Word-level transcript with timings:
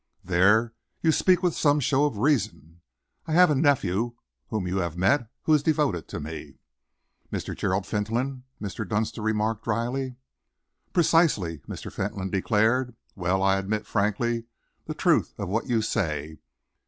"There, 0.23 0.73
you 1.03 1.11
speak 1.11 1.43
with 1.43 1.55
some 1.55 1.79
show 1.79 2.05
of 2.05 2.17
reason. 2.17 2.81
I 3.27 3.33
have 3.33 3.51
a 3.51 3.55
nephew 3.55 4.15
whom 4.47 4.65
you 4.67 4.77
have 4.77 4.97
met, 4.97 5.29
who 5.43 5.53
is 5.53 5.61
devoted 5.61 6.07
to 6.07 6.19
me." 6.19 6.57
"Mr. 7.31 7.55
Gerald 7.55 7.85
Fentolin," 7.85 8.41
Mr. 8.59 8.83
Dunster 8.89 9.21
remarked 9.21 9.63
drily. 9.65 10.15
"Precisely," 10.91 11.59
Mr. 11.67 11.93
Fentolin 11.93 12.31
declared. 12.31 12.95
"Well, 13.15 13.43
I 13.43 13.57
admit 13.57 13.85
frankly 13.85 14.45
the 14.87 14.95
truth 14.95 15.35
of 15.37 15.49
what 15.49 15.67
you 15.69 15.83
say. 15.83 16.39